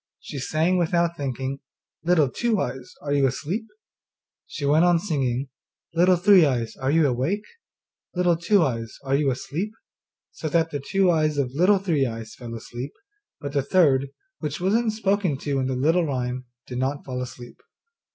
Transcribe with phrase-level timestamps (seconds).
[0.19, 1.59] she sang, without thinking,
[2.03, 3.67] 'Little Two eyes, are you asleep?'
[4.47, 5.49] She went on singing,
[5.93, 7.43] 'Little Three eyes, are you awake?
[8.15, 9.75] Little Two eyes, are you asleep?'
[10.31, 12.93] so that the two eyes of Little Three eyes fell asleep,
[13.39, 14.07] but the third,
[14.39, 17.61] which was not spoken to in the little rhyme, did not fall asleep.